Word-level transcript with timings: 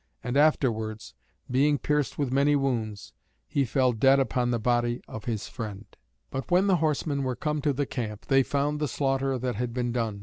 And 0.23 0.35
afterwards, 0.35 1.13
being 1.51 1.77
pierced 1.77 2.17
with 2.17 2.33
many 2.33 2.55
wounds, 2.55 3.13
he 3.47 3.65
fell 3.65 3.93
dead 3.93 4.19
upon 4.19 4.49
the 4.49 4.57
body 4.57 4.99
of 5.07 5.25
his 5.25 5.47
friend. 5.47 5.85
But 6.31 6.49
when 6.49 6.65
the 6.65 6.77
horsemen 6.77 7.21
were 7.21 7.35
come 7.35 7.61
to 7.61 7.71
the 7.71 7.85
camp, 7.85 8.25
they 8.25 8.41
found 8.41 8.79
the 8.79 8.87
slaughter 8.87 9.37
that 9.37 9.53
had 9.57 9.75
been 9.75 9.91
done. 9.91 10.19